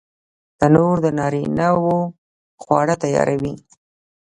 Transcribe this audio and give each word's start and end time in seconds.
تنور 0.59 0.95
د 1.05 1.07
نارینه 1.17 1.67
وو 1.81 1.97
خواړه 2.61 2.95
تیاروي 3.03 3.53